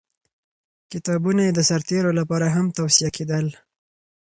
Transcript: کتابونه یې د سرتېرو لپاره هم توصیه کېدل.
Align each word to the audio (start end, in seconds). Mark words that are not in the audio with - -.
کتابونه 0.91 1.41
یې 1.47 1.51
د 1.55 1.59
سرتېرو 1.69 2.11
لپاره 2.19 2.45
هم 2.55 2.65
توصیه 2.79 3.09
کېدل. 3.17 3.45